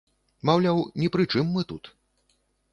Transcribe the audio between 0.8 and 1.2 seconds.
ні